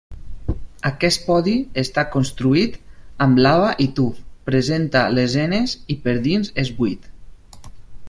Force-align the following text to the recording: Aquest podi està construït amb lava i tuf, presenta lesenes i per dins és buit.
Aquest 0.89 1.19
podi 1.27 1.53
està 1.81 2.05
construït 2.15 2.79
amb 3.27 3.43
lava 3.49 3.69
i 3.87 3.87
tuf, 4.01 4.25
presenta 4.51 5.07
lesenes 5.19 5.81
i 5.97 6.03
per 6.09 6.21
dins 6.29 6.55
és 6.67 6.77
buit. 6.81 7.11